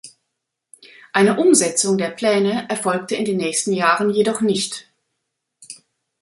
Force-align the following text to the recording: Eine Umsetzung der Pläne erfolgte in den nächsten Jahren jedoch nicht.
Eine 1.13 1.35
Umsetzung 1.37 1.99
der 1.99 2.09
Pläne 2.09 2.67
erfolgte 2.67 3.13
in 3.15 3.23
den 3.23 3.37
nächsten 3.37 3.71
Jahren 3.71 4.09
jedoch 4.09 4.41
nicht. 4.41 4.89